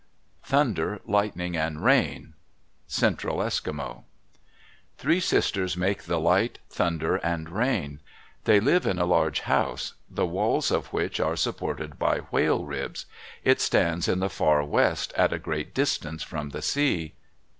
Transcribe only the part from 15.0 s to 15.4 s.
at a